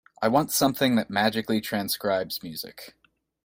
I 0.19 0.29
want 0.29 0.49
something 0.49 0.95
that 0.95 1.11
magically 1.11 1.61
transcribes 1.61 2.41
music. 2.41 2.95